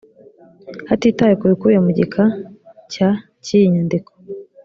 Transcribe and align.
hatitawe 0.89 1.33
ku 1.39 1.45
bikubiye 1.51 1.79
mu 1.85 1.91
gika 1.99 2.23
cya 2.93 3.09
cy 3.43 3.49
iyi 3.57 3.67
nyandiko 3.73 4.11